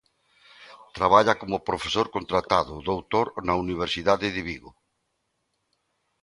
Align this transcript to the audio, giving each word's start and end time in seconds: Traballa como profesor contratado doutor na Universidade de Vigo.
Traballa 0.97 1.33
como 1.41 1.65
profesor 1.69 2.07
contratado 2.15 2.75
doutor 2.91 3.25
na 3.47 3.53
Universidade 3.65 4.27
de 4.35 4.41
Vigo. 4.49 4.71